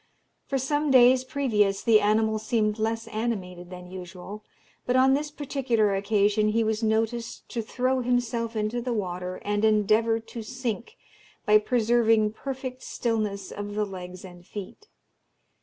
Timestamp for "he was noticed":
6.47-7.47